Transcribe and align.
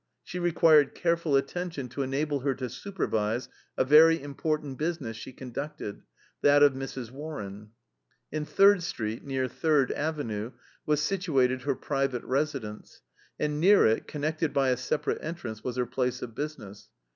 She 0.23 0.39
required 0.39 0.95
careful 0.95 1.35
attention 1.35 1.87
to 1.89 2.01
enable 2.01 2.39
her 2.39 2.55
to 2.55 2.71
supervise 2.71 3.49
a 3.77 3.85
very 3.85 4.19
important 4.19 4.79
business 4.79 5.15
she 5.15 5.31
conducted, 5.31 6.01
that 6.41 6.63
of 6.63 6.73
Mrs. 6.73 7.11
Warren. 7.11 7.73
In 8.31 8.43
Third 8.43 8.81
Street, 8.81 9.23
near 9.23 9.47
Third 9.47 9.91
Avenue, 9.91 10.53
was 10.87 11.03
situated 11.03 11.61
her 11.61 11.75
private 11.75 12.23
residence, 12.23 13.01
and 13.39 13.59
near 13.59 13.85
it, 13.85 14.07
connected 14.07 14.53
by 14.53 14.69
a 14.69 14.77
separate 14.77 15.19
entrance, 15.23 15.63
was 15.63 15.75
her 15.75 15.85
place 15.85 16.23
of 16.23 16.33
business. 16.33 16.89